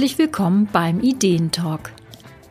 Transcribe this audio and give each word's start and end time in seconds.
Herzlich 0.00 0.16
willkommen 0.16 0.66
beim 0.72 1.00
Ideentalk. 1.02 1.92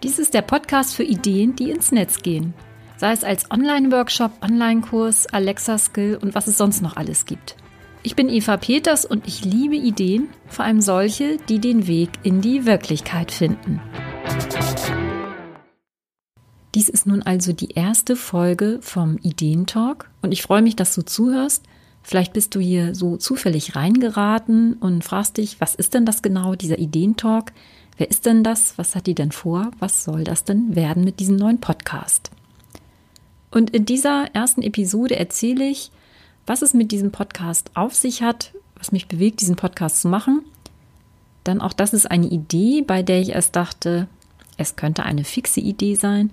Dies 0.04 0.20
ist 0.20 0.36
der 0.36 0.44
Podcast 0.44 0.94
für 0.94 1.02
Ideen, 1.02 1.56
die 1.56 1.72
ins 1.72 1.92
Netz 1.92 2.22
gehen. 2.22 2.54
Sei 2.98 3.12
es 3.12 3.24
als 3.24 3.50
Online-Workshop, 3.50 4.34
Online-Kurs, 4.44 5.26
Alexa-Skill 5.26 6.20
und 6.22 6.36
was 6.36 6.46
es 6.46 6.60
sonst 6.60 6.84
noch 6.84 6.96
alles 6.96 7.26
gibt. 7.26 7.56
Ich 8.04 8.16
bin 8.16 8.30
Eva 8.30 8.58
Peters 8.58 9.04
und 9.04 9.28
ich 9.28 9.46
liebe 9.46 9.78
Ideen, 9.78 10.30
vor 10.46 10.64
allem 10.64 10.80
solche, 10.80 11.38
die 11.38 11.58
den 11.58 11.88
Weg 11.88 12.12
in 12.22 12.42
die 12.42 12.68
Wirklichkeit 12.68 13.32
finden. 13.32 13.82
Dies 16.76 16.88
ist 16.88 17.08
nun 17.08 17.24
also 17.24 17.52
die 17.52 17.72
erste 17.72 18.16
Folge 18.16 18.78
vom 18.84 19.18
Ideentalk 19.24 20.12
und 20.22 20.34
ich 20.34 20.44
freue 20.44 20.62
mich, 20.62 20.76
dass 20.76 20.94
du 20.94 21.02
zuhörst. 21.02 21.66
Vielleicht 22.02 22.34
bist 22.34 22.56
du 22.56 22.60
hier 22.60 22.96
so 22.96 23.18
zufällig 23.18 23.76
reingeraten 23.76 24.74
und 24.74 25.04
fragst 25.04 25.38
dich, 25.38 25.62
was 25.62 25.76
ist 25.76 25.94
denn 25.94 26.06
das 26.06 26.22
genau, 26.22 26.56
dieser 26.56 26.80
Ideentalk? 26.80 27.52
Wer 27.98 28.10
ist 28.10 28.26
denn 28.26 28.44
das? 28.44 28.78
Was 28.78 28.96
hat 28.96 29.08
die 29.08 29.16
denn 29.16 29.32
vor? 29.32 29.72
Was 29.80 30.04
soll 30.04 30.24
das 30.24 30.44
denn 30.44 30.76
werden 30.76 31.04
mit 31.04 31.20
diesem 31.20 31.36
neuen 31.36 31.60
Podcast? 31.60 32.32
Und 33.52 33.72
in 33.72 33.86
dieser 33.86 34.34
ersten 34.34 34.62
Episode 34.62 35.18
erzähle 35.18 35.68
ich, 35.68 35.92
was 36.46 36.62
es 36.62 36.74
mit 36.74 36.92
diesem 36.92 37.12
Podcast 37.12 37.72
auf 37.76 37.94
sich 37.94 38.24
hat, 38.24 38.54
was 38.76 38.92
mich 38.92 39.08
bewegt, 39.08 39.42
diesen 39.42 39.56
Podcast 39.56 40.02
zu 40.02 40.08
machen. 40.08 40.44
Dann 41.44 41.62
auch 41.62 41.74
das 41.74 41.94
ist 41.94 42.10
eine 42.10 42.28
Idee, 42.28 42.82
bei 42.82 43.04
der 43.04 43.22
ich 43.22 43.30
erst 43.30 43.56
dachte, 43.56 44.08
es 44.58 44.76
könnte 44.76 45.04
eine 45.04 45.24
fixe 45.24 45.60
Idee 45.60 45.96
sein. 45.96 46.32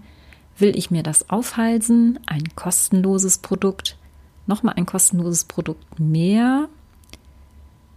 Will 0.58 0.76
ich 0.76 0.90
mir 0.90 1.02
das 1.02 1.30
aufhalsen? 1.30 2.18
Ein 2.26 2.44
kostenloses 2.54 3.38
Produkt? 3.38 3.95
Nochmal 4.46 4.74
ein 4.76 4.86
kostenloses 4.86 5.44
Produkt 5.44 5.98
mehr? 5.98 6.68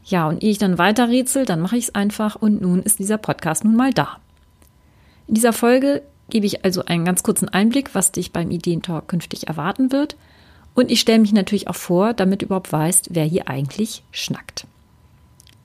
Ja, 0.06 0.28
und 0.28 0.44
ehe 0.44 0.52
ich 0.52 0.58
dann 0.58 0.78
weiter 0.78 1.10
rätsel, 1.10 1.46
dann 1.46 1.60
mache 1.62 1.78
ich 1.78 1.86
es 1.86 1.96
einfach 1.96 2.36
und 2.36 2.62
nun 2.62 2.82
ist 2.82 3.00
dieser 3.00 3.18
Podcast 3.18 3.64
nun 3.64 3.76
mal 3.76 3.94
da. 3.94 4.18
In 5.28 5.36
dieser 5.36 5.54
Folge 5.54 6.02
gebe 6.30 6.46
ich 6.46 6.66
also 6.66 6.86
einen 6.86 7.06
ganz 7.06 7.22
kurzen 7.24 7.50
Einblick, 7.50 7.94
was 7.94 8.12
dich 8.12 8.32
beim 8.32 8.50
Ideentalk 8.52 9.08
künftig 9.08 9.48
erwarten 9.48 9.92
wird– 9.92 10.16
und 10.80 10.92
ich 10.92 11.02
stelle 11.02 11.20
mich 11.20 11.34
natürlich 11.34 11.68
auch 11.68 11.76
vor, 11.76 12.14
damit 12.14 12.42
du 12.42 12.46
überhaupt 12.46 12.72
weißt, 12.72 13.10
wer 13.12 13.26
hier 13.26 13.50
eigentlich 13.50 14.04
schnackt. 14.12 14.66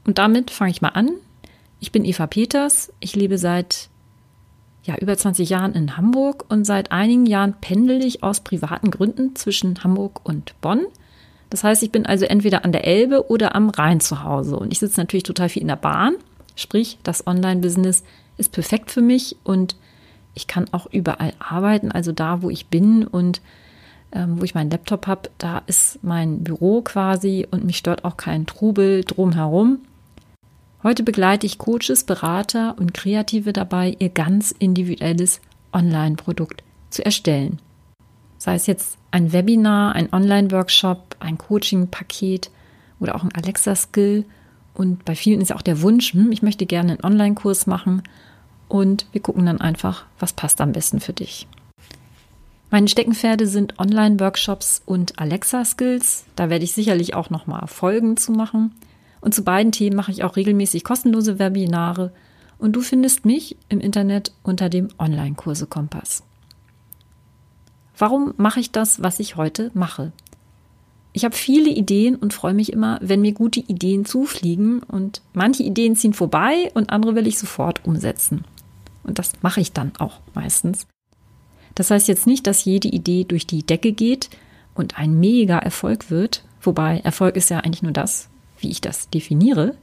Und 0.05 0.19
damit 0.19 0.51
fange 0.51 0.73
ich 0.73 0.83
mal 0.83 0.89
an. 0.89 1.11
Ich 1.79 1.93
bin 1.93 2.05
Eva 2.05 2.27
Peters. 2.27 2.93
Ich 2.99 3.15
lebe 3.15 3.39
seit 3.39 3.91
ja, 4.85 4.97
über 4.99 5.17
20 5.17 5.49
Jahren 5.49 5.73
in 5.73 5.97
Hamburg 5.97 6.45
und 6.49 6.65
seit 6.65 6.93
einigen 6.93 7.27
Jahren 7.27 7.55
pendel 7.61 8.05
ich 8.05 8.23
aus 8.23 8.41
privaten 8.41 8.91
Gründen 8.91 9.35
zwischen 9.35 9.83
Hamburg 9.83 10.21
und 10.25 10.55
Bonn. 10.61 10.87
Das 11.51 11.65
heißt, 11.65 11.83
ich 11.83 11.91
bin 11.91 12.07
also 12.07 12.27
entweder 12.27 12.65
an 12.65 12.73
der 12.73 12.87
Elbe 12.87 13.31
oder 13.31 13.55
am 13.55 13.71
Rhein 13.71 14.01
zu 14.01 14.25
Hause. 14.25 14.57
Und 14.57 14.73
ich 14.73 14.81
sitze 14.81 15.01
natürlich 15.01 15.23
total 15.23 15.49
viel 15.49 15.63
in 15.63 15.69
der 15.69 15.77
Bahn. 15.77 16.17
Sprich, 16.57 16.99
das 17.03 17.27
Online-Business 17.27 18.05
ist 18.37 18.53
perfekt 18.53 18.91
für 18.91 19.03
mich 19.03 19.37
und 19.45 19.77
ich 20.35 20.47
kann 20.47 20.67
auch 20.73 20.87
überall 20.91 21.33
arbeiten, 21.39 21.93
also 21.93 22.13
da, 22.13 22.43
wo 22.43 22.51
ich 22.51 22.67
bin 22.67 23.07
und 23.07 23.41
ähm, 24.13 24.41
wo 24.41 24.45
ich 24.45 24.55
meinen 24.55 24.71
Laptop 24.71 25.07
habe, 25.07 25.31
da 25.39 25.63
ist 25.67 26.01
mein 26.03 26.45
Büro 26.45 26.83
quasi 26.83 27.47
und 27.51 27.65
mich 27.65 27.77
stört 27.77 28.05
auch 28.05 28.17
kein 28.17 28.47
Trubel 28.47 29.05
drumherum. 29.05 29.79
Heute 30.85 31.03
begleite 31.03 31.47
ich 31.47 31.57
Coaches, 31.57 32.05
Berater 32.05 32.77
und 32.79 32.93
Kreative 32.93 33.55
dabei, 33.55 33.97
ihr 34.01 34.11
ganz 34.11 34.51
individuelles 34.51 35.41
Online-Produkt 35.73 36.63
zu 36.91 37.03
erstellen. 37.03 37.59
Sei 38.37 38.55
es 38.55 38.67
jetzt 38.67 38.99
ein 39.11 39.33
Webinar, 39.33 39.95
ein 39.95 40.13
Online-Workshop, 40.13 41.17
ein 41.21 41.39
Coaching-Paket 41.39 42.51
oder 43.01 43.15
auch 43.15 43.25
ein 43.25 43.35
Alexa-Skill. 43.35 44.27
Und 44.75 45.07
bei 45.07 45.15
vielen 45.15 45.41
ist 45.41 45.55
auch 45.55 45.63
der 45.63 45.81
Wunsch, 45.81 46.13
hm, 46.13 46.31
ich 46.31 46.43
möchte 46.43 46.67
gerne 46.67 46.93
einen 46.93 47.05
Online-Kurs 47.05 47.67
machen. 47.67 48.03
Und 48.69 49.07
wir 49.13 49.23
gucken 49.23 49.47
dann 49.47 49.63
einfach, 49.63 50.05
was 50.19 50.35
passt 50.35 50.61
am 50.61 50.73
besten 50.73 51.01
für 51.01 51.15
dich. 51.15 51.49
Meine 52.71 52.89
Steckenpferde 52.89 53.47
sind 53.47 53.79
Online-Workshops 53.79 54.83
und 54.85 55.19
Alexa-Skills. 55.19 56.27
Da 56.37 56.51
werde 56.51 56.65
ich 56.65 56.75
sicherlich 56.75 57.15
auch 57.15 57.31
noch 57.31 57.47
mal 57.47 57.67
Folgen 57.69 58.19
zu 58.19 58.33
machen. 58.33 58.73
Und 59.25 59.35
zu 59.35 59.43
beiden 59.43 59.73
Themen 59.73 59.97
mache 59.97 60.11
ich 60.11 60.23
auch 60.23 60.37
regelmäßig 60.37 60.85
kostenlose 60.85 61.39
Webinare. 61.39 62.13
Und 62.59 62.77
du 62.77 62.83
findest 62.83 63.25
mich 63.25 63.57
im 63.71 63.81
Internet 63.81 64.35
unter 64.43 64.69
dem 64.69 64.89
Online-Kurse-Kompass. 64.99 66.25
Warum 67.97 68.35
mache 68.37 68.61
ich 68.61 68.71
das, 68.71 69.03
was 69.03 69.21
ich 69.21 69.37
heute 69.37 69.71
mache? 69.73 70.13
Ich 71.15 71.25
habe 71.25 71.35
viele 71.35 71.71
Ideen 71.71 72.17
und 72.17 72.35
freue 72.35 72.53
mich 72.53 72.71
immer, 72.71 72.99
wenn 73.01 73.23
mir 73.23 73.33
gute 73.33 73.61
Ideen 73.61 74.05
zufliegen. 74.05 74.81
Und 74.83 75.23
manche 75.33 75.63
Ideen 75.63 75.97
ziehen 75.97 76.13
vorbei 76.13 76.71
und 76.75 76.91
andere 76.91 77.15
will 77.15 77.27
ich 77.27 77.39
sofort 77.39 77.83
umsetzen. 77.87 78.45
Und 79.05 79.19
das 79.19 79.33
mache 79.41 79.63
ich 79.63 79.73
dann 79.73 79.93
auch 79.99 80.21
meistens. 80.35 80.87
Das 81.75 81.91
heißt 81.91 82.09
jetzt 82.09 82.27
nicht, 82.27 82.47
dass 82.47 82.67
jede 82.67 82.89
Idee 82.89 83.25
durch 83.25 83.47
die 83.47 83.65
Decke 83.65 83.93
geht 83.93 84.29
und 84.75 84.99
ein 84.99 85.19
mega 85.19 85.59
Erfolg 85.59 86.11
wird, 86.11 86.45
wobei 86.61 86.99
Erfolg 86.99 87.37
ist 87.37 87.49
ja 87.49 87.61
eigentlich 87.61 87.83
nur 87.83 87.93
das, 87.93 88.29
wie 88.65 88.71
ich 88.71 88.81
das 88.81 89.09
definiere. 89.11 89.77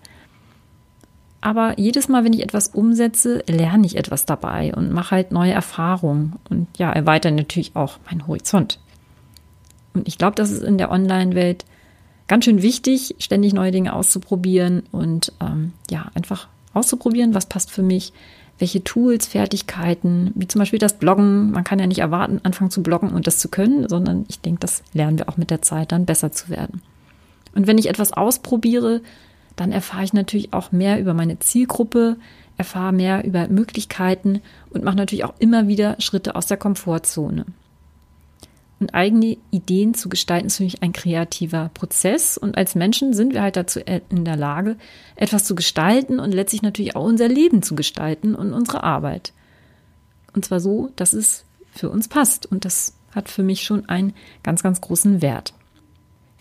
Aber 1.40 1.80
jedes 1.80 2.08
Mal, 2.08 2.24
wenn 2.24 2.34
ich 2.34 2.44
etwas 2.44 2.68
umsetze, 2.68 3.44
lerne 3.48 3.88
ich 3.88 3.96
etwas 3.96 4.26
dabei 4.26 4.74
und 4.76 4.92
mache 4.92 5.16
halt 5.16 5.32
neue 5.32 5.54
Erfahrungen 5.54 6.36
und 6.50 6.68
ja, 6.78 6.92
erweitere 6.92 7.32
natürlich 7.32 7.76
auch 7.76 7.98
meinen 8.06 8.28
Horizont. 8.28 8.80
Und 9.94 10.08
ich 10.08 10.18
glaube, 10.18 10.36
das 10.36 10.52
ist 10.52 10.62
in 10.62 10.78
der 10.78 10.92
Online-Welt 10.92 11.66
ganz 12.28 12.46
schön 12.46 12.62
wichtig, 12.62 13.16
ständig 13.20 13.54
neue 13.54 13.72
Dinge 13.72 13.94
auszuprobieren 13.94 14.84
und 14.92 15.34
ähm, 15.42 15.74
ja, 15.90 16.12
einfach 16.14 16.48
auszuprobieren, 16.74 17.34
was 17.34 17.48
passt 17.48 17.72
für 17.72 17.84
mich, 17.84 18.14
welche 18.60 18.84
Tools, 18.84 19.26
Fertigkeiten, 19.26 20.32
wie 20.36 20.48
zum 20.48 20.60
Beispiel 20.60 20.80
das 20.80 21.00
Bloggen. 21.00 21.52
Man 21.52 21.64
kann 21.64 21.80
ja 21.80 21.88
nicht 21.88 22.00
erwarten, 22.00 22.40
anfangen 22.44 22.70
zu 22.70 22.84
bloggen 22.84 23.10
und 23.10 23.26
das 23.26 23.40
zu 23.40 23.50
können, 23.50 23.90
sondern 23.90 24.26
ich 24.30 24.40
denke, 24.40 24.60
das 24.60 24.84
lernen 24.94 25.18
wir 25.18 25.28
auch 25.28 25.38
mit 25.38 25.50
der 25.50 25.64
Zeit 25.64 25.92
dann 25.92 26.06
besser 26.06 26.32
zu 26.32 26.50
werden. 26.50 26.82
Und 27.54 27.68
wenn 27.68 27.78
ich 27.78 27.90
etwas 27.90 28.14
ausprobiere, 28.14 29.02
dann 29.56 29.72
erfahre 29.72 30.04
ich 30.04 30.14
natürlich 30.14 30.54
auch 30.54 30.72
mehr 30.72 31.00
über 31.00 31.14
meine 31.14 31.40
Zielgruppe, 31.40 32.18
erfahre 32.58 32.94
mehr 32.94 33.24
über 33.26 33.48
Möglichkeiten 33.48 34.42
und 34.70 34.84
mache 34.84 34.96
natürlich 34.96 35.26
auch 35.26 35.34
immer 35.40 35.68
wieder 35.68 35.96
Schritte 36.00 36.36
aus 36.36 36.48
der 36.48 36.58
Komfortzone. 36.58 37.46
Und 38.80 38.96
eigene 38.96 39.38
Ideen 39.52 39.94
zu 39.94 40.10
gestalten 40.10 40.48
ist 40.48 40.58
für 40.58 40.64
mich 40.64 40.82
ein 40.82 40.92
kreativer 40.92 41.70
Prozess. 41.76 42.36
Und 42.36 42.58
als 42.58 42.74
Menschen 42.74 43.14
sind 43.14 43.32
wir 43.34 43.44
halt 43.44 43.56
dazu 43.56 43.80
in 43.80 44.26
der 44.26 44.36
Lage, 44.36 44.76
etwas 45.16 45.44
zu 45.44 45.54
gestalten 45.54 46.20
und 46.20 46.34
letztlich 46.34 46.64
natürlich 46.64 46.96
auch 46.96 47.06
unser 47.06 47.28
Leben 47.28 47.62
zu 47.62 47.76
gestalten 47.76 48.34
und 48.34 48.54
unsere 48.54 48.84
Arbeit. 48.84 49.34
Und 50.34 50.46
zwar 50.46 50.60
so, 50.60 50.90
dass 50.96 51.14
es 51.14 51.46
für 51.72 51.92
uns 51.92 52.08
passt. 52.08 52.52
Und 52.52 52.66
das 52.66 52.96
hat 53.14 53.30
für 53.30 53.44
mich 53.44 53.62
schon 53.62 53.88
einen 53.88 54.14
ganz, 54.42 54.64
ganz 54.64 54.82
großen 54.82 55.22
Wert. 55.22 55.54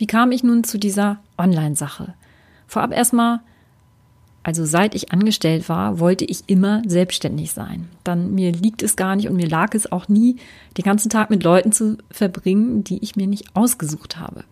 Wie 0.00 0.06
kam 0.06 0.32
ich 0.32 0.42
nun 0.42 0.64
zu 0.64 0.78
dieser 0.78 1.18
Online-Sache? 1.36 2.14
Vorab 2.66 2.90
erstmal 2.90 3.40
also 4.42 4.64
seit 4.64 4.94
ich 4.94 5.12
angestellt 5.12 5.68
war, 5.68 5.98
wollte 5.98 6.24
ich 6.24 6.44
immer 6.46 6.80
selbstständig 6.86 7.52
sein. 7.52 7.90
Dann 8.02 8.34
mir 8.34 8.50
liegt 8.50 8.82
es 8.82 8.96
gar 8.96 9.14
nicht 9.14 9.28
und 9.28 9.36
mir 9.36 9.46
lag 9.46 9.74
es 9.74 9.92
auch 9.92 10.08
nie, 10.08 10.36
den 10.78 10.84
ganzen 10.84 11.10
Tag 11.10 11.28
mit 11.28 11.44
Leuten 11.44 11.70
zu 11.72 11.98
verbringen, 12.10 12.82
die 12.82 13.04
ich 13.04 13.14
mir 13.14 13.26
nicht 13.26 13.54
ausgesucht 13.54 14.16
habe. 14.16 14.44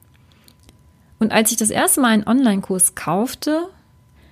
Und 1.19 1.33
als 1.33 1.51
ich 1.51 1.57
das 1.57 1.71
erste 1.71 2.03
Mal 2.03 2.09
einen 2.09 2.29
Online-Kurs 2.29 2.95
kaufte, 2.95 3.63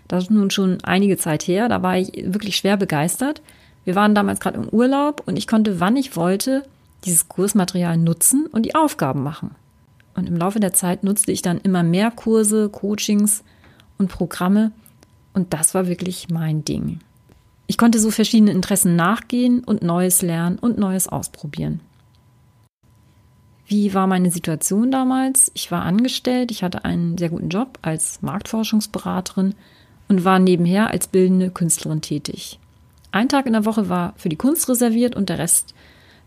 das 0.09 0.25
ist 0.25 0.31
nun 0.31 0.51
schon 0.51 0.85
einige 0.85 1.17
Zeit 1.17 1.45
her, 1.49 1.71
da 1.71 1.83
war 1.83 1.97
ich 1.97 2.13
wirklich 2.27 2.59
schwer 2.59 2.77
begeistert. 2.77 3.41
Wir 3.87 3.95
waren 3.95 4.15
damals 4.15 4.41
gerade 4.41 4.59
im 4.59 4.69
Urlaub 4.69 5.23
und 5.25 5.39
ich 5.39 5.47
konnte, 5.47 5.81
wann 5.81 5.97
ich 5.97 6.15
wollte, 6.15 6.65
dieses 7.07 7.31
Kursmaterial 7.31 7.97
nutzen 7.97 8.45
und 8.53 8.67
die 8.67 8.75
Aufgaben 8.75 9.23
machen. 9.23 9.55
Und 10.17 10.29
im 10.29 10.37
Laufe 10.37 10.61
der 10.61 10.73
Zeit 10.73 11.05
nutzte 11.05 11.31
ich 11.31 11.43
dann 11.43 11.59
immer 11.59 11.83
mehr 11.83 12.11
Kurse, 12.11 12.69
Coachings 12.69 13.45
und 13.99 14.09
Programme, 14.09 14.73
und 15.37 15.53
das 15.53 15.75
war 15.75 15.87
wirklich 15.87 16.31
mein 16.31 16.65
Ding. 16.65 17.01
Ich 17.67 17.77
konnte 17.77 17.99
so 17.99 18.11
verschiedenen 18.11 18.57
Interessen 18.57 18.97
nachgehen 18.97 19.63
und 19.63 19.83
Neues 19.83 20.23
lernen 20.23 20.59
und 20.59 20.79
Neues 20.79 21.09
ausprobieren. 21.09 21.81
Wie 23.67 23.93
war 23.93 24.07
meine 24.07 24.31
Situation 24.31 24.91
damals? 24.91 25.51
Ich 25.53 25.71
war 25.71 25.83
angestellt, 25.83 26.51
ich 26.51 26.63
hatte 26.63 26.87
einen 26.87 27.19
sehr 27.19 27.29
guten 27.29 27.51
Job 27.51 27.79
als 27.83 28.23
Marktforschungsberaterin 28.23 29.55
und 30.09 30.25
war 30.25 30.39
nebenher 30.39 30.91
als 30.91 31.09
bildende 31.09 31.51
Künstlerin 31.51 32.01
tätig. 32.01 32.59
Ein 33.13 33.29
Tag 33.29 33.45
in 33.47 33.53
der 33.53 33.67
Woche 33.67 33.91
war 33.91 34.15
für 34.17 34.31
die 34.31 34.37
Kunst 34.37 34.69
reserviert 34.71 35.17
und 35.17 35.29
der 35.29 35.39
Rest 35.39 35.75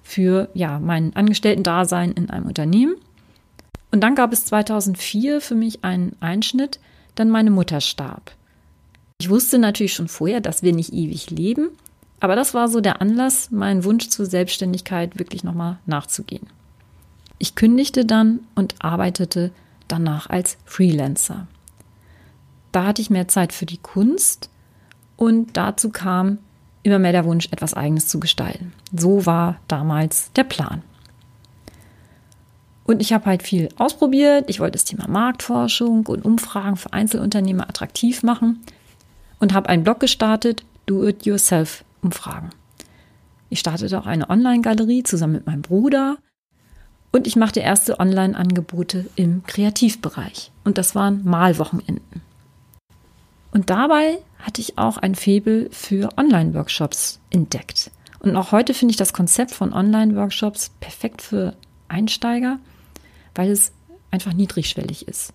für 0.03 0.49
ja, 0.53 0.77
mein 0.77 1.15
Angestellten-Dasein 1.15 2.11
in 2.11 2.29
einem 2.29 2.45
Unternehmen. 2.45 2.95
Und 3.91 4.01
dann 4.01 4.15
gab 4.15 4.33
es 4.33 4.45
2004 4.45 5.41
für 5.41 5.55
mich 5.55 5.83
einen 5.83 6.15
Einschnitt, 6.19 6.79
denn 7.17 7.29
meine 7.29 7.51
Mutter 7.51 7.81
starb. 7.81 8.31
Ich 9.19 9.29
wusste 9.29 9.59
natürlich 9.59 9.93
schon 9.93 10.07
vorher, 10.07 10.41
dass 10.41 10.63
wir 10.63 10.73
nicht 10.73 10.93
ewig 10.93 11.29
leben, 11.29 11.69
aber 12.19 12.35
das 12.35 12.53
war 12.53 12.67
so 12.67 12.81
der 12.81 13.01
Anlass, 13.01 13.51
meinen 13.51 13.83
Wunsch 13.83 14.09
zur 14.09 14.25
Selbstständigkeit 14.25 15.17
wirklich 15.19 15.43
nochmal 15.43 15.79
nachzugehen. 15.85 16.47
Ich 17.37 17.55
kündigte 17.55 18.05
dann 18.05 18.41
und 18.55 18.75
arbeitete 18.79 19.51
danach 19.87 20.29
als 20.29 20.57
Freelancer. 20.65 21.47
Da 22.71 22.85
hatte 22.85 23.01
ich 23.01 23.09
mehr 23.09 23.27
Zeit 23.27 23.53
für 23.53 23.65
die 23.65 23.77
Kunst 23.77 24.49
Und 25.15 25.57
dazu 25.57 25.89
kam 25.89 26.37
immer 26.81 26.97
mehr 26.97 27.11
der 27.11 27.25
Wunsch, 27.25 27.49
etwas 27.51 27.73
Eigenes 27.73 28.07
zu 28.07 28.21
gestalten. 28.21 28.71
So 28.95 29.25
war 29.25 29.57
damals 29.67 30.31
der 30.31 30.45
Plan. 30.45 30.81
Und 32.89 33.03
ich 33.03 33.13
habe 33.13 33.27
halt 33.27 33.43
viel 33.43 33.69
ausprobiert. 33.77 34.49
Ich 34.49 34.59
wollte 34.59 34.71
das 34.71 34.83
Thema 34.83 35.07
Marktforschung 35.07 36.07
und 36.07 36.25
Umfragen 36.25 36.75
für 36.75 36.91
Einzelunternehmer 36.91 37.69
attraktiv 37.69 38.23
machen 38.23 38.61
und 39.37 39.53
habe 39.53 39.69
einen 39.69 39.83
Blog 39.83 39.99
gestartet, 39.99 40.63
Do-It-Yourself-Umfragen. 40.87 42.49
Ich 43.51 43.59
startete 43.59 43.99
auch 43.99 44.07
eine 44.07 44.31
Online-Galerie 44.31 45.03
zusammen 45.03 45.33
mit 45.33 45.45
meinem 45.45 45.61
Bruder 45.61 46.17
und 47.11 47.27
ich 47.27 47.35
machte 47.35 47.59
erste 47.59 47.99
Online-Angebote 47.99 49.05
im 49.15 49.43
Kreativbereich. 49.43 50.49
Und 50.63 50.79
das 50.79 50.95
waren 50.95 51.23
Malwochenenden. 51.23 52.23
Und 53.51 53.69
dabei 53.69 54.17
hatte 54.39 54.61
ich 54.61 54.79
auch 54.79 54.97
ein 54.97 55.13
Febel 55.13 55.69
für 55.71 56.09
Online-Workshops 56.17 57.19
entdeckt. 57.29 57.91
Und 58.17 58.35
auch 58.35 58.51
heute 58.51 58.73
finde 58.73 58.93
ich 58.93 58.97
das 58.97 59.13
Konzept 59.13 59.51
von 59.51 59.73
Online-Workshops 59.73 60.71
perfekt 60.79 61.21
für 61.21 61.53
Einsteiger 61.87 62.57
weil 63.39 63.51
es 63.51 63.71
einfach 64.11 64.33
niedrigschwellig 64.33 65.07
ist. 65.07 65.31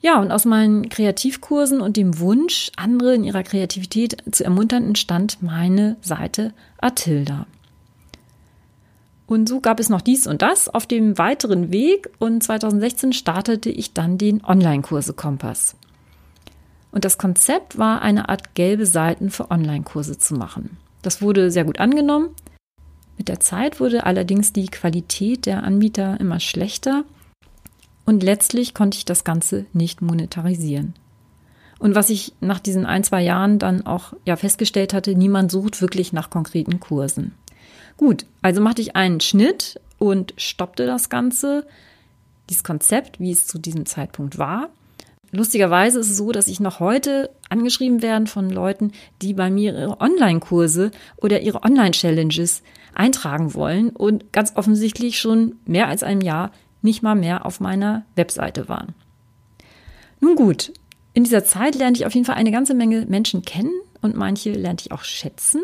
Ja, 0.00 0.18
und 0.22 0.32
aus 0.32 0.46
meinen 0.46 0.88
Kreativkursen 0.88 1.82
und 1.82 1.98
dem 1.98 2.18
Wunsch, 2.18 2.72
andere 2.76 3.14
in 3.14 3.24
ihrer 3.24 3.42
Kreativität 3.42 4.16
zu 4.30 4.42
ermuntern, 4.42 4.84
entstand 4.84 5.42
meine 5.42 5.98
Seite 6.00 6.54
Atilda. 6.80 7.46
Und 9.26 9.50
so 9.50 9.60
gab 9.60 9.80
es 9.80 9.90
noch 9.90 10.00
dies 10.00 10.26
und 10.26 10.40
das 10.40 10.70
auf 10.70 10.86
dem 10.86 11.18
weiteren 11.18 11.70
Weg 11.70 12.08
und 12.18 12.42
2016 12.42 13.12
startete 13.12 13.68
ich 13.68 13.92
dann 13.92 14.16
den 14.16 14.42
Online-Kurse 14.42 15.12
Kompass. 15.12 15.76
Und 16.90 17.04
das 17.04 17.18
Konzept 17.18 17.76
war, 17.76 18.00
eine 18.00 18.30
Art 18.30 18.54
gelbe 18.54 18.86
Seiten 18.86 19.28
für 19.28 19.50
Online-Kurse 19.50 20.16
zu 20.16 20.36
machen. 20.36 20.78
Das 21.02 21.20
wurde 21.20 21.50
sehr 21.50 21.64
gut 21.64 21.80
angenommen 21.80 22.30
mit 23.18 23.28
der 23.28 23.40
Zeit 23.40 23.80
wurde 23.80 24.06
allerdings 24.06 24.52
die 24.52 24.68
Qualität 24.68 25.44
der 25.44 25.64
Anbieter 25.64 26.18
immer 26.20 26.40
schlechter 26.40 27.04
und 28.06 28.22
letztlich 28.22 28.72
konnte 28.72 28.96
ich 28.96 29.04
das 29.04 29.24
Ganze 29.24 29.66
nicht 29.74 30.00
monetarisieren. 30.00 30.94
Und 31.78 31.94
was 31.94 32.10
ich 32.10 32.32
nach 32.40 32.58
diesen 32.58 32.86
ein, 32.86 33.04
zwei 33.04 33.22
Jahren 33.22 33.58
dann 33.58 33.86
auch 33.86 34.14
ja 34.24 34.36
festgestellt 34.36 34.94
hatte, 34.94 35.14
niemand 35.14 35.50
sucht 35.50 35.82
wirklich 35.82 36.12
nach 36.12 36.30
konkreten 36.30 36.80
Kursen. 36.80 37.34
Gut, 37.96 38.24
also 38.42 38.60
machte 38.60 38.82
ich 38.82 38.96
einen 38.96 39.20
Schnitt 39.20 39.80
und 39.98 40.32
stoppte 40.36 40.86
das 40.86 41.08
Ganze, 41.08 41.66
dieses 42.48 42.64
Konzept, 42.64 43.20
wie 43.20 43.30
es 43.30 43.46
zu 43.46 43.58
diesem 43.58 43.84
Zeitpunkt 43.86 44.38
war. 44.38 44.70
Lustigerweise 45.30 46.00
ist 46.00 46.10
es 46.10 46.16
so, 46.16 46.32
dass 46.32 46.48
ich 46.48 46.58
noch 46.58 46.80
heute 46.80 47.30
angeschrieben 47.50 48.00
werde 48.00 48.26
von 48.26 48.48
Leuten, 48.48 48.92
die 49.20 49.34
bei 49.34 49.50
mir 49.50 49.74
ihre 49.74 50.00
Online-Kurse 50.00 50.90
oder 51.16 51.40
ihre 51.40 51.62
Online-Challenges 51.62 52.62
eintragen 52.94 53.54
wollen 53.54 53.90
und 53.90 54.32
ganz 54.32 54.52
offensichtlich 54.56 55.18
schon 55.18 55.56
mehr 55.66 55.88
als 55.88 56.02
ein 56.02 56.22
Jahr 56.22 56.52
nicht 56.80 57.02
mal 57.02 57.14
mehr 57.14 57.44
auf 57.44 57.60
meiner 57.60 58.04
Webseite 58.16 58.68
waren. 58.68 58.94
Nun 60.20 60.34
gut, 60.34 60.72
in 61.12 61.24
dieser 61.24 61.44
Zeit 61.44 61.74
lernte 61.74 62.00
ich 62.00 62.06
auf 62.06 62.14
jeden 62.14 62.24
Fall 62.24 62.36
eine 62.36 62.52
ganze 62.52 62.74
Menge 62.74 63.04
Menschen 63.06 63.42
kennen 63.42 63.72
und 64.00 64.16
manche 64.16 64.52
lernte 64.52 64.86
ich 64.86 64.92
auch 64.92 65.04
schätzen. 65.04 65.62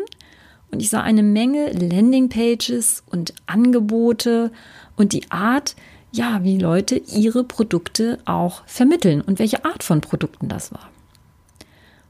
Und 0.71 0.81
ich 0.81 0.89
sah 0.89 1.01
eine 1.01 1.23
Menge 1.23 1.71
Landingpages 1.71 3.03
und 3.09 3.33
Angebote 3.45 4.51
und 4.95 5.13
die 5.13 5.31
Art, 5.31 5.75
ja, 6.15 6.43
wie 6.43 6.57
Leute 6.57 6.95
ihre 6.95 7.43
Produkte 7.43 8.19
auch 8.25 8.63
vermitteln 8.65 9.21
und 9.21 9.39
welche 9.39 9.65
Art 9.65 9.83
von 9.83 10.01
Produkten 10.01 10.47
das 10.47 10.71
war. 10.71 10.89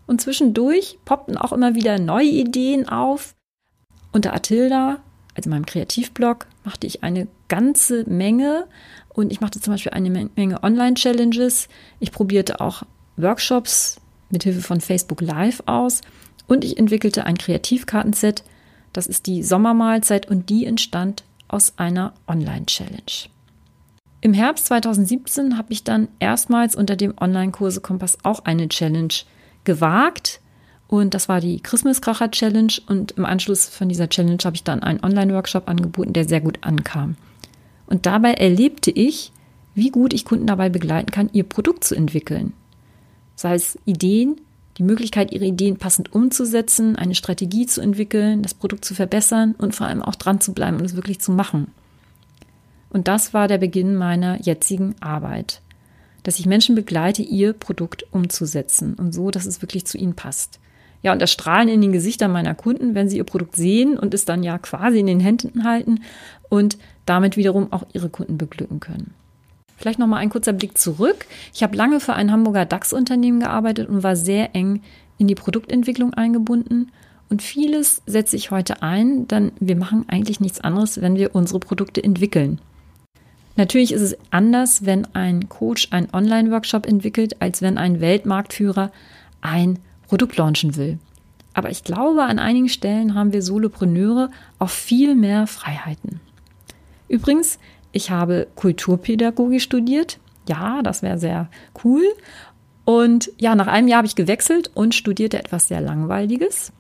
Und 0.08 0.22
zwischendurch 0.22 1.00
poppten 1.06 1.38
auch 1.38 1.52
immer 1.52 1.76
wieder 1.76 2.00
neue 2.00 2.30
Ideen 2.30 2.88
auf. 2.88 3.34
Unter 4.12 4.34
Atilda 4.34 5.00
also 5.36 5.50
meinem 5.50 5.66
Kreativblog, 5.66 6.48
machte 6.64 6.88
ich 6.88 7.04
eine 7.04 7.28
ganze 7.48 8.10
Menge 8.10 8.68
und 9.10 9.32
ich 9.32 9.42
machte 9.42 9.60
zum 9.60 9.74
Beispiel 9.74 9.92
eine 9.92 10.10
Menge 10.10 10.64
Online-Challenges. 10.64 11.68
Ich 12.00 12.12
probierte 12.12 12.62
auch 12.62 12.84
Workshops 13.18 14.00
mit 14.30 14.44
Hilfe 14.44 14.62
von 14.62 14.82
Facebook 14.82 15.22
Live 15.22 15.62
aus 15.66 16.02
und 16.48 16.64
ich 16.64 16.78
entwickelte 16.78 17.26
ein 17.26 17.38
Kreativkartenset. 17.38 18.44
Das 18.94 19.08
ist 19.08 19.28
die 19.28 19.44
Sommermahlzeit 19.44 20.30
und 20.30 20.50
die 20.50 20.66
entstand 20.66 21.24
aus 21.48 21.74
einer 21.78 22.14
Online-Challenge. 22.28 23.35
Im 24.26 24.34
Herbst 24.34 24.66
2017 24.66 25.56
habe 25.56 25.72
ich 25.72 25.84
dann 25.84 26.08
erstmals 26.18 26.76
unter 26.76 26.96
dem 26.96 27.14
Online-Kurse 27.16 27.80
Kompass 27.80 28.18
auch 28.24 28.44
eine 28.44 28.68
Challenge 28.68 29.14
gewagt 29.66 30.42
und 30.88 31.14
das 31.14 31.30
war 31.30 31.40
die 31.42 31.60
Christmas-Kracher 31.60 32.32
Challenge. 32.32 32.74
Und 32.88 33.12
im 33.12 33.26
Anschluss 33.26 33.68
von 33.68 33.88
dieser 33.88 34.10
Challenge 34.10 34.40
habe 34.44 34.56
ich 34.56 34.64
dann 34.64 34.82
einen 34.82 35.04
Online-Workshop 35.04 35.70
angeboten, 35.70 36.14
der 36.14 36.28
sehr 36.28 36.42
gut 36.42 36.58
ankam. 36.62 37.18
Und 37.86 38.08
dabei 38.08 38.34
erlebte 38.34 38.90
ich, 38.90 39.32
wie 39.76 39.92
gut 39.92 40.12
ich 40.12 40.26
Kunden 40.26 40.48
dabei 40.48 40.70
begleiten 40.70 41.12
kann, 41.12 41.30
ihr 41.32 41.44
Produkt 41.44 41.84
zu 41.84 41.94
entwickeln. 41.94 42.54
Sei 43.36 43.54
es 43.54 43.78
Ideen, 43.86 44.42
die 44.80 44.84
Möglichkeit, 44.84 45.34
ihre 45.34 45.46
Ideen 45.46 45.78
passend 45.78 46.14
umzusetzen, 46.14 46.96
eine 46.96 47.14
Strategie 47.14 47.68
zu 47.68 47.80
entwickeln, 47.80 48.42
das 48.42 48.56
Produkt 48.56 48.86
zu 48.86 48.96
verbessern 48.96 49.54
und 49.60 49.76
vor 49.76 49.86
allem 49.86 50.02
auch 50.02 50.16
dran 50.16 50.42
zu 50.42 50.52
bleiben 50.52 50.78
und 50.78 50.86
es 50.86 50.96
wirklich 50.96 51.22
zu 51.22 51.32
machen. 51.32 51.68
Und 52.96 53.10
das 53.10 53.34
war 53.34 53.50
der 53.50 53.58
Beginn 53.58 53.96
meiner 53.96 54.42
jetzigen 54.42 54.96
Arbeit. 55.02 55.60
Dass 56.24 56.40
ich 56.40 56.46
Menschen 56.46 56.76
begleite, 56.76 57.24
ihr 57.24 57.52
Produkt 57.52 58.06
umzusetzen 58.14 58.94
und 58.94 59.14
so, 59.14 59.32
dass 59.32 59.46
es 59.46 59.62
wirklich 59.62 59.86
zu 59.86 59.98
ihnen 59.98 60.16
passt. 60.16 60.62
Ja, 61.04 61.12
und 61.12 61.22
das 61.22 61.30
Strahlen 61.30 61.68
in 61.68 61.82
den 61.82 61.92
Gesichtern 61.92 62.32
meiner 62.32 62.56
Kunden, 62.56 62.96
wenn 62.96 63.10
sie 63.10 63.18
ihr 63.18 63.26
Produkt 63.26 63.58
sehen 63.58 64.00
und 64.00 64.14
es 64.14 64.24
dann 64.24 64.44
ja 64.44 64.58
quasi 64.60 65.02
in 65.02 65.08
den 65.08 65.20
Händen 65.20 65.66
halten 65.66 66.04
und 66.48 66.78
damit 67.06 67.36
wiederum 67.36 67.74
auch 67.74 67.84
ihre 67.92 68.08
Kunden 68.08 68.38
beglücken 68.38 68.80
können. 68.80 69.14
Vielleicht 69.76 70.00
noch 70.00 70.08
mal 70.08 70.20
ein 70.20 70.30
kurzer 70.30 70.54
Blick 70.54 70.78
zurück. 70.78 71.26
Ich 71.54 71.64
habe 71.64 71.76
lange 71.76 72.00
für 72.00 72.14
ein 72.14 72.32
Hamburger 72.32 72.64
DAX-Unternehmen 72.64 73.42
gearbeitet 73.42 73.90
und 73.90 74.04
war 74.04 74.16
sehr 74.16 74.56
eng 74.56 74.82
in 75.18 75.28
die 75.28 75.36
Produktentwicklung 75.36 76.14
eingebunden. 76.14 76.94
Und 77.30 77.42
vieles 77.42 78.04
setze 78.06 78.38
ich 78.38 78.52
heute 78.52 78.84
ein, 78.84 79.28
denn 79.28 79.52
wir 79.60 79.76
machen 79.76 80.06
eigentlich 80.08 80.40
nichts 80.40 80.62
anderes, 80.62 81.02
wenn 81.02 81.18
wir 81.18 81.36
unsere 81.36 81.60
Produkte 81.60 82.02
entwickeln. 82.02 82.62
Natürlich 83.58 83.94
ist 83.94 84.02
es 84.02 84.18
anders, 84.32 84.86
wenn 84.86 85.06
ein 85.16 85.48
Coach 85.48 85.88
einen 85.92 86.14
Online-Workshop 86.14 86.86
entwickelt, 86.86 87.42
als 87.42 87.62
wenn 87.62 87.78
ein 87.78 88.02
Weltmarktführer 88.02 88.92
ein 89.42 89.80
Produkt 90.08 90.38
launchen 90.38 90.76
will. 90.76 91.00
Aber 91.54 91.70
ich 91.70 91.84
glaube, 91.84 92.24
an 92.24 92.38
einigen 92.38 92.68
Stellen 92.68 93.16
haben 93.16 93.32
wir 93.32 93.42
Solopreneure 93.42 94.30
auch 94.60 94.70
viel 94.70 95.16
mehr 95.16 95.48
Freiheiten. 95.48 96.20
Übrigens, 97.08 97.60
ich 97.94 98.12
habe 98.12 98.48
Kulturpädagogik 98.56 99.62
studiert. 99.62 100.20
Ja, 100.50 100.82
das 100.82 101.02
wäre 101.02 101.18
sehr 101.18 101.50
cool. 101.84 102.04
Und 102.84 103.32
ja, 103.40 103.56
nach 103.56 103.68
einem 103.68 103.88
Jahr 103.88 104.00
habe 104.00 104.08
ich 104.08 104.16
gewechselt 104.16 104.70
und 104.74 104.94
studierte 104.94 105.40
etwas 105.40 105.70
sehr 105.70 105.80
Langweiliges, 105.80 106.74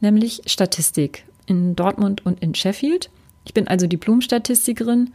nämlich 0.00 0.42
Statistik 0.46 1.24
in 1.46 1.74
Dortmund 1.74 2.24
und 2.26 2.40
in 2.42 2.54
Sheffield. 2.54 3.10
Ich 3.44 3.54
bin 3.54 3.66
also 3.66 3.86
Diplom-Statistikerin 3.86 5.12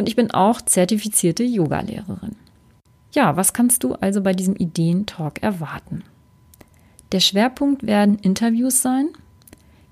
und 0.00 0.08
ich 0.08 0.16
bin 0.16 0.30
auch 0.30 0.62
zertifizierte 0.62 1.44
Yogalehrerin. 1.44 2.34
Ja, 3.12 3.36
was 3.36 3.52
kannst 3.52 3.84
du 3.84 3.92
also 3.94 4.22
bei 4.22 4.32
diesem 4.32 4.56
Ideentalk 4.56 5.42
erwarten? 5.42 6.04
Der 7.12 7.20
Schwerpunkt 7.20 7.86
werden 7.86 8.18
Interviews 8.18 8.80
sein. 8.80 9.08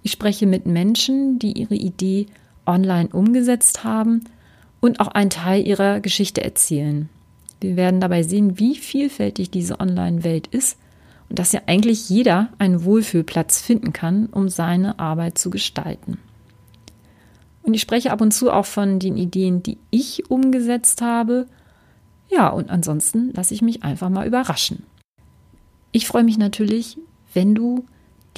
Ich 0.03 0.13
spreche 0.13 0.47
mit 0.47 0.65
Menschen, 0.65 1.39
die 1.39 1.53
ihre 1.53 1.75
Idee 1.75 2.25
online 2.65 3.11
umgesetzt 3.11 3.85
haben 3.85 4.25
und 4.81 4.99
auch 4.99 5.09
einen 5.09 5.29
Teil 5.29 5.67
ihrer 5.67 6.01
Geschichte 6.01 6.43
erzählen. 6.43 7.11
Wir 7.61 7.77
werden 7.77 8.01
dabei 8.01 8.23
sehen, 8.23 8.59
wie 8.59 8.77
vielfältig 8.77 9.51
diese 9.51 9.79
Online-Welt 9.79 10.47
ist 10.47 10.79
und 11.29 11.39
dass 11.39 11.53
ja 11.53 11.61
eigentlich 11.67 12.09
jeder 12.09 12.49
einen 12.59 12.83
Wohlfühlplatz 12.83 13.61
finden 13.61 13.93
kann, 13.93 14.25
um 14.27 14.49
seine 14.49 14.99
Arbeit 14.99 15.37
zu 15.37 15.51
gestalten. 15.51 16.17
Und 17.69 17.75
ich 17.75 17.83
spreche 17.83 18.13
ab 18.13 18.23
und 18.23 18.31
zu 18.31 18.51
auch 18.51 18.65
von 18.65 18.99
den 18.99 19.19
Ideen, 19.19 19.63
die 19.63 19.77
ich 19.91 20.31
umgesetzt 20.31 21.03
habe. 21.03 21.47
Ja, 22.31 22.49
und 22.49 22.71
ansonsten 22.71 23.31
lasse 23.35 23.53
ich 23.53 23.61
mich 23.61 23.83
einfach 23.83 24.09
mal 24.09 24.27
überraschen. 24.27 24.85
Ich 25.93 26.07
freue 26.07 26.25
mich 26.25 26.39
natürlich, 26.39 26.97
wenn 27.35 27.55
du 27.55 27.85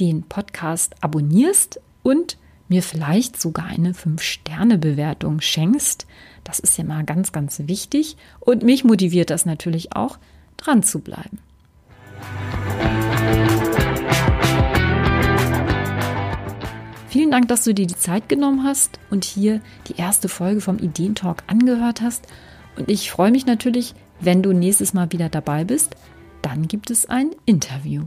den 0.01 0.23
Podcast 0.23 1.01
abonnierst 1.01 1.79
und 2.03 2.37
mir 2.67 2.83
vielleicht 2.83 3.41
sogar 3.41 3.67
eine 3.67 3.93
5-Sterne-Bewertung 3.93 5.39
schenkst. 5.39 6.07
Das 6.43 6.59
ist 6.59 6.77
ja 6.77 6.83
mal 6.83 7.05
ganz, 7.05 7.31
ganz 7.31 7.57
wichtig. 7.67 8.17
Und 8.41 8.63
mich 8.63 8.83
motiviert 8.83 9.29
das 9.29 9.45
natürlich 9.45 9.95
auch, 9.95 10.19
dran 10.57 10.83
zu 10.83 10.99
bleiben. 10.99 11.39
Vielen 17.11 17.29
Dank, 17.29 17.49
dass 17.49 17.65
du 17.65 17.73
dir 17.73 17.87
die 17.87 17.97
Zeit 17.97 18.29
genommen 18.29 18.63
hast 18.63 18.97
und 19.09 19.25
hier 19.25 19.59
die 19.89 19.97
erste 19.97 20.29
Folge 20.29 20.61
vom 20.61 20.79
Ideentalk 20.79 21.43
angehört 21.45 21.99
hast. 22.01 22.25
Und 22.77 22.89
ich 22.89 23.11
freue 23.11 23.31
mich 23.31 23.45
natürlich, 23.45 23.95
wenn 24.21 24.41
du 24.41 24.53
nächstes 24.53 24.93
Mal 24.93 25.11
wieder 25.11 25.27
dabei 25.27 25.65
bist. 25.65 25.97
Dann 26.41 26.69
gibt 26.69 26.89
es 26.89 27.09
ein 27.09 27.31
Interview. 27.45 28.03